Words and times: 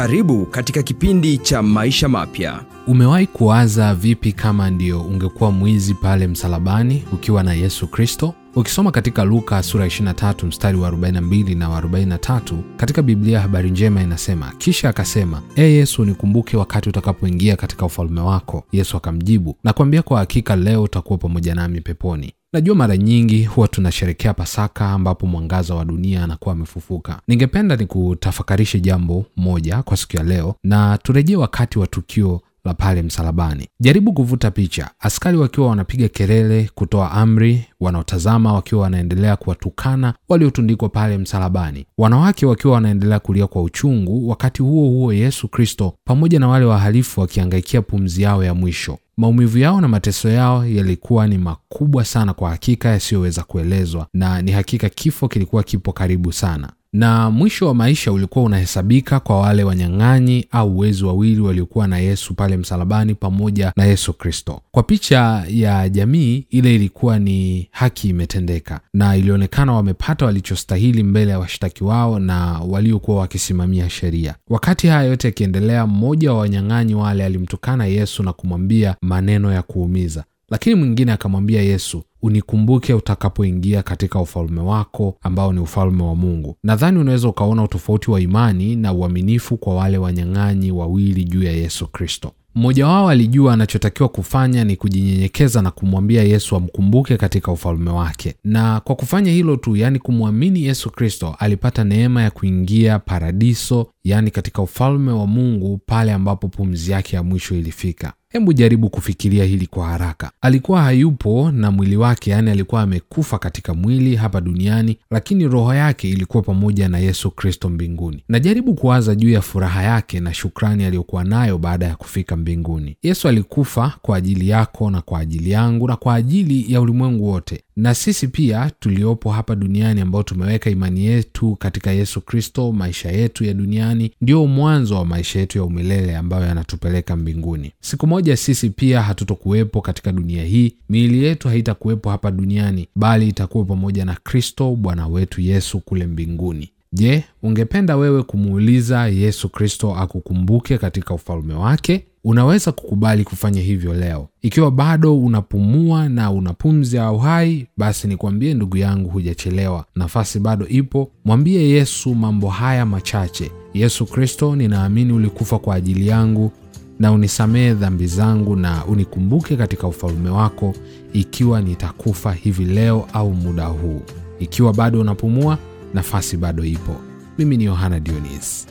Karibu 0.00 0.46
katika 0.46 0.82
kipindi 0.82 1.38
cha 1.38 1.62
maisha 1.62 2.08
mapya. 2.08 2.60
Umewahi 2.86 3.26
kuwaza 3.26 3.94
vipi 3.94 4.32
kama 4.32 4.70
ndio 4.70 5.00
ungekuwa 5.02 5.50
mwizi 5.50 5.94
pale 5.94 6.26
msalabani 6.26 7.04
ukiwa 7.12 7.42
na 7.42 7.52
Yesu 7.54 7.86
Kristo? 7.88 8.34
Ukisoma 8.54 8.90
katika 8.90 9.24
Luka 9.24 9.62
sura 9.62 9.86
23 9.86 10.46
mstari 10.46 10.78
wa 10.78 10.90
42 10.90 11.58
na 11.58 11.68
wa 11.68 11.80
43 11.80 12.40
katika 12.76 13.02
Biblia 13.02 13.40
habari 13.40 13.70
njema 13.70 14.02
inasema, 14.02 14.52
kisha 14.58 14.88
akasema, 14.88 15.42
e 15.56 15.62
Yesu, 15.62 16.04
nikumbuke 16.04 16.56
wakati 16.56 16.88
utakapoingia 16.88 17.56
katika 17.56 17.86
ufalme 17.86 18.20
wako. 18.20 18.64
Yesu 18.72 18.96
akamjibu, 18.96 19.56
nakwambia 19.64 20.02
kwa 20.02 20.18
hakika 20.18 20.56
leo 20.56 20.82
utakuwa 20.82 21.18
pamoja 21.18 21.54
nami 21.54 21.80
peponi. 21.80 22.32
Najua 22.52 22.74
mara 22.74 22.96
nyingi 22.96 23.44
huwa 23.44 23.68
tunasherekea 23.68 24.34
Pasaka 24.34 24.90
ambapo 24.90 25.26
mwangaza 25.26 25.74
wa 25.74 25.84
dunia 25.84 26.24
anakuwa 26.24 26.52
amefufuka. 26.54 27.20
Ningependa 27.28 27.76
ni 27.76 27.86
kutafakarishe 27.86 28.80
jambo 28.80 29.24
moja 29.36 29.82
kwa 29.82 29.96
siku 29.96 30.16
ya 30.16 30.22
leo, 30.22 30.54
na 30.64 30.98
turejee 30.98 31.36
wakati 31.36 31.78
wa 31.78 31.86
tukio 31.86 32.40
la 32.64 32.74
pale 32.74 33.02
msalabani. 33.02 33.68
Jaribu 33.80 34.12
kuvuta 34.12 34.50
picha, 34.50 34.90
askari 34.98 35.36
wakiwa 35.36 35.66
wanapiga 35.68 36.08
kelele 36.08 36.70
kutoa 36.74 37.10
amri, 37.10 37.64
wanaotazama 37.80 38.52
wakiwa 38.52 38.82
wanaendelea 38.82 39.36
kuwatukana 39.36 40.14
waliotundikwa 40.28 40.88
pale 40.88 41.18
msalabani, 41.18 41.86
wanawake 41.98 42.46
wakiwa 42.46 42.74
wanaendelea 42.74 43.18
kulia 43.18 43.46
kwa 43.46 43.62
uchungu, 43.62 44.28
wakati 44.28 44.62
huo 44.62 44.88
huo 44.88 45.12
Yesu 45.12 45.48
Kristo 45.48 45.94
pamoja 46.04 46.38
na 46.40 46.48
wale 46.48 46.64
wahalifu 46.64 47.20
wakiangaikia 47.20 47.82
pumzi 47.82 48.22
yao 48.22 48.44
ya 48.44 48.54
mwisho. 48.54 48.98
Maumivu 49.20 49.58
yao 49.58 49.80
na 49.80 49.88
mateso 49.88 50.28
yao 50.28 50.66
yalikuwa 50.66 51.26
ni 51.26 51.38
makubwa 51.38 52.04
sana, 52.04 52.34
kwa 52.34 52.50
hakika 52.50 52.88
yasiyoweza 52.88 53.42
kuelezwa, 53.42 54.06
na 54.14 54.42
ni 54.42 54.52
hakika 54.52 54.88
kifo 54.88 55.28
kilikuwa 55.28 55.62
kipo 55.62 55.92
karibu 55.92 56.32
sana 56.32 56.72
na 56.92 57.30
mwisho 57.30 57.66
wa 57.66 57.74
maisha 57.74 58.12
ulikuwa 58.12 58.44
unahesabika 58.44 59.20
kwa 59.20 59.40
wale 59.40 59.64
wanyang'anyi 59.64 60.46
au 60.50 60.78
wezi 60.78 61.04
wawili 61.04 61.40
waliokuwa 61.40 61.86
na 61.88 61.98
Yesu 61.98 62.34
pale 62.34 62.56
msalabani 62.56 63.14
pamoja 63.14 63.72
na 63.76 63.84
Yesu 63.84 64.12
Kristo. 64.12 64.60
Kwa 64.70 64.82
picha 64.82 65.44
ya 65.48 65.88
jamii 65.88 66.46
ile, 66.50 66.74
ilikuwa 66.74 67.18
ni 67.18 67.68
haki 67.70 68.08
imetendeka 68.08 68.80
na 68.94 69.16
ilionekana 69.16 69.72
wamepata 69.72 70.26
walichostahili 70.26 71.02
mbele 71.02 71.30
ya 71.30 71.38
washtaki 71.38 71.84
wao 71.84 72.18
na 72.18 72.58
waliokuwa 72.68 73.16
wakisimamia 73.18 73.90
sheria. 73.90 74.34
Wakati 74.48 74.86
haya 74.86 75.08
yote 75.08 75.28
yakiendelea, 75.28 75.86
mmoja 75.86 76.32
wa 76.32 76.38
wanyang'anyi 76.38 76.94
wale 76.94 77.24
alimtukana 77.24 77.86
Yesu 77.86 78.22
na 78.22 78.32
kumwambia 78.32 78.96
maneno 79.02 79.52
ya 79.52 79.62
kuumiza, 79.62 80.24
lakini 80.48 80.74
mwingine 80.74 81.12
akamwambia 81.12 81.62
Yesu, 81.62 82.02
unikumbuke 82.22 82.94
utakapoingia 82.94 83.82
katika 83.82 84.20
ufalme 84.20 84.60
wako 84.60 85.16
ambao 85.22 85.52
ni 85.52 85.60
ufalme 85.60 86.02
wa 86.02 86.14
Mungu. 86.14 86.56
Nadhani 86.64 86.98
unaweza 86.98 87.28
ukaona 87.28 87.62
utofauti 87.62 88.10
wa 88.10 88.20
imani 88.20 88.76
na 88.76 88.92
uaminifu 88.92 89.56
kwa 89.56 89.74
wale 89.74 89.98
wanyang'anyi 89.98 90.70
wawili 90.72 91.24
juu 91.24 91.42
ya 91.42 91.52
Yesu 91.52 91.86
Kristo. 91.86 92.32
Mmoja 92.54 92.86
wao 92.86 93.08
alijua 93.08 93.52
anachotakiwa 93.52 94.08
kufanya 94.08 94.64
ni 94.64 94.76
kujinyenyekeza 94.76 95.62
na 95.62 95.70
kumwambia 95.70 96.22
Yesu 96.22 96.56
amkumbuke 96.56 97.16
katika 97.16 97.52
ufalme 97.52 97.90
wake, 97.90 98.34
na 98.44 98.80
kwa 98.80 98.94
kufanya 98.96 99.32
hilo 99.32 99.56
tu, 99.56 99.76
yaani 99.76 99.98
kumwamini 99.98 100.62
Yesu 100.64 100.90
Kristo, 100.90 101.36
alipata 101.38 101.84
neema 101.84 102.22
ya 102.22 102.30
kuingia 102.30 102.98
paradiso, 102.98 103.86
yaani 104.04 104.30
katika 104.30 104.62
ufalme 104.62 105.12
wa 105.12 105.26
Mungu, 105.26 105.80
pale 105.86 106.12
ambapo 106.12 106.48
pumzi 106.48 106.90
yake 106.92 107.16
ya 107.16 107.22
mwisho 107.22 107.54
ilifika. 107.54 108.12
Hebu 108.32 108.52
jaribu 108.52 108.88
kufikiria 108.90 109.44
hili 109.44 109.66
kwa 109.66 109.86
haraka. 109.88 110.30
Alikuwa 110.40 110.82
hayupo 110.82 111.50
na 111.50 111.70
mwili 111.70 111.96
wake, 111.96 112.30
yaani 112.30 112.50
alikuwa 112.50 112.82
amekufa 112.82 113.38
katika 113.38 113.74
mwili 113.74 114.16
hapa 114.16 114.40
duniani, 114.40 114.96
lakini 115.10 115.48
roho 115.48 115.74
yake 115.74 116.10
ilikuwa 116.10 116.42
pamoja 116.42 116.88
na 116.88 116.98
Yesu 116.98 117.30
Kristo 117.30 117.68
mbinguni. 117.68 118.24
Na 118.28 118.40
jaribu 118.40 118.74
kuwaza 118.74 119.14
juu 119.14 119.28
ya 119.30 119.40
furaha 119.42 119.82
yake 119.82 120.20
na 120.20 120.34
shukrani 120.34 120.84
aliyokuwa 120.84 121.24
nayo 121.24 121.58
baada 121.58 121.86
ya 121.86 121.96
kufika 121.96 122.36
mbinguni. 122.36 122.96
Yesu 123.02 123.28
alikufa 123.28 123.92
kwa 124.02 124.16
ajili 124.16 124.48
yako 124.48 124.90
na 124.90 125.00
kwa 125.00 125.20
ajili 125.20 125.50
yangu 125.50 125.88
na 125.88 125.96
kwa 125.96 126.14
ajili 126.14 126.72
ya 126.72 126.80
ulimwengu 126.80 127.26
wote, 127.28 127.62
na 127.76 127.94
sisi 127.94 128.28
pia 128.28 128.70
tuliopo 128.80 129.30
hapa 129.30 129.54
duniani 129.54 130.00
ambao 130.00 130.22
tumeweka 130.22 130.70
imani 130.70 131.04
yetu 131.04 131.56
katika 131.56 131.90
Yesu 131.90 132.20
Kristo, 132.20 132.72
maisha 132.72 133.10
yetu 133.10 133.44
ya 133.44 133.54
duniani 133.54 134.10
ndio 134.20 134.46
mwanzo 134.46 134.94
wa 134.96 135.04
maisha 135.04 135.38
yetu 135.40 135.58
ya 135.58 135.64
umilele 135.64 136.16
ambayo 136.16 136.46
yanatupeleka 136.46 137.16
mbinguni. 137.16 137.72
Siku 137.80 138.06
moja 138.06 138.36
sisi 138.36 138.70
pia 138.70 139.02
hatutokuwepo 139.02 139.80
katika 139.80 140.12
dunia 140.12 140.44
hii, 140.44 140.74
miili 140.88 141.24
yetu 141.24 141.48
haitakuwepo 141.48 142.10
hapa 142.10 142.30
duniani, 142.30 142.88
bali 142.96 143.28
itakuwa 143.28 143.64
pamoja 143.64 144.04
na 144.04 144.14
Kristo 144.14 144.76
Bwana 144.76 145.06
wetu 145.06 145.40
Yesu 145.40 145.80
kule 145.80 146.06
mbinguni. 146.06 146.70
Je, 146.92 147.24
ungependa 147.42 147.96
wewe 147.96 148.22
kumuuliza 148.22 149.08
Yesu 149.08 149.48
Kristo 149.48 149.94
akukumbuke 149.94 150.78
katika 150.78 151.14
ufalme 151.14 151.54
wake? 151.54 152.04
Unaweza 152.24 152.72
kukubali 152.72 153.24
kufanya 153.24 153.60
hivyo 153.60 153.94
leo. 153.94 154.28
Ikiwa 154.42 154.70
bado 154.70 155.18
unapumua 155.18 156.08
na 156.08 156.30
una 156.30 156.52
pumzi 156.52 156.96
ya 156.96 157.10
uhai, 157.12 157.66
basi 157.76 158.08
nikwambie 158.08 158.54
ndugu 158.54 158.76
yangu, 158.76 159.10
hujachelewa. 159.10 159.84
Nafasi 159.94 160.38
bado 160.38 160.66
ipo. 160.68 161.10
Mwambie 161.24 161.68
Yesu 161.68 162.14
mambo 162.14 162.48
haya 162.48 162.86
machache: 162.86 163.50
Yesu 163.74 164.06
Kristo, 164.06 164.56
ninaamini 164.56 165.12
ulikufa 165.12 165.58
kwa 165.58 165.74
ajili 165.74 166.06
yangu 166.08 166.52
na 166.98 167.12
unisamehe 167.12 167.74
dhambi 167.74 168.06
zangu 168.06 168.56
na 168.56 168.84
unikumbuke 168.84 169.56
katika 169.56 169.86
ufalme 169.86 170.30
wako, 170.30 170.74
ikiwa 171.12 171.60
nitakufa 171.60 172.32
hivi 172.32 172.64
leo 172.64 173.06
au 173.12 173.32
muda 173.34 173.66
huu. 173.66 174.00
Ikiwa 174.40 174.72
bado 174.74 175.00
unapumua, 175.00 175.58
nafasi 175.94 176.36
bado 176.36 176.64
ipo. 176.64 176.96
Mimi 177.38 177.56
ni 177.56 177.64
Yohana 177.64 178.00
Dionis. 178.00 178.66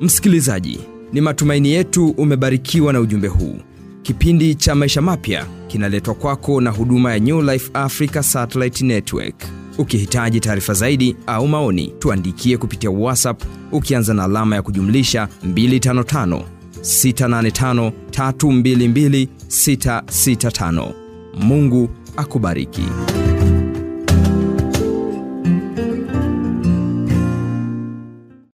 Msikilizaji, 0.00 0.80
ni 1.12 1.20
matumaini 1.20 1.70
yetu 1.70 2.08
umebarikiwa 2.08 2.92
na 2.92 3.00
ujumbe 3.00 3.28
huu. 3.28 3.56
Kipindi 4.02 4.54
cha 4.54 4.74
maisha 4.74 5.02
mapya 5.02 5.46
kinaletwa 5.68 6.14
kwako 6.14 6.60
na 6.60 6.70
huduma 6.70 7.12
ya 7.12 7.18
New 7.18 7.42
Life 7.42 7.70
Africa 7.74 8.22
Satellite 8.22 8.84
Network. 8.84 9.34
Ukihitaji 9.78 10.40
taarifa 10.40 10.74
zaidi 10.74 11.16
au 11.26 11.48
maoni, 11.48 11.92
tuandikie 11.98 12.56
kupitia 12.58 12.90
WhatsApp 12.90 13.42
ukianza 13.72 14.14
na 14.14 14.24
alama 14.24 14.56
ya 14.56 14.62
kujumlisha 14.62 15.28
255 15.46 16.42
685 16.80 17.92
322 18.10 19.28
665. 19.48 20.92
Mungu 21.40 21.88
akubariki. 22.16 22.82